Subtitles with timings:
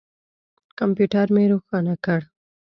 [0.77, 2.21] کمپیوټر مې روښانه کړ.